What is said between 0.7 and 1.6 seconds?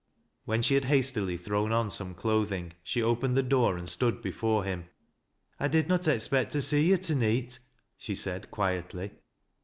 had hastily